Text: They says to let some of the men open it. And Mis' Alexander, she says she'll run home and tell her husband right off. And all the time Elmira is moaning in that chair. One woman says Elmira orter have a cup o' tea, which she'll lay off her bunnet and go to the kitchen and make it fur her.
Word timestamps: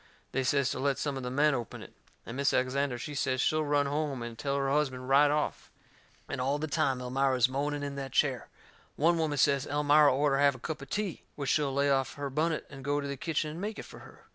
They 0.31 0.43
says 0.43 0.71
to 0.71 0.79
let 0.79 0.97
some 0.97 1.15
of 1.15 1.21
the 1.21 1.29
men 1.29 1.53
open 1.53 1.83
it. 1.83 1.93
And 2.25 2.35
Mis' 2.35 2.55
Alexander, 2.55 2.97
she 2.97 3.13
says 3.13 3.39
she'll 3.39 3.63
run 3.63 3.85
home 3.85 4.23
and 4.23 4.35
tell 4.35 4.55
her 4.57 4.71
husband 4.71 5.07
right 5.09 5.29
off. 5.29 5.69
And 6.27 6.41
all 6.41 6.57
the 6.57 6.65
time 6.65 6.99
Elmira 6.99 7.35
is 7.37 7.47
moaning 7.47 7.83
in 7.83 7.93
that 7.97 8.11
chair. 8.11 8.47
One 8.95 9.19
woman 9.19 9.37
says 9.37 9.67
Elmira 9.67 10.11
orter 10.11 10.39
have 10.39 10.55
a 10.55 10.59
cup 10.59 10.81
o' 10.81 10.85
tea, 10.85 11.21
which 11.35 11.51
she'll 11.51 11.71
lay 11.71 11.91
off 11.91 12.15
her 12.15 12.31
bunnet 12.31 12.65
and 12.67 12.83
go 12.83 12.99
to 12.99 13.07
the 13.07 13.15
kitchen 13.15 13.51
and 13.51 13.61
make 13.61 13.77
it 13.77 13.83
fur 13.85 13.99
her. 13.99 14.25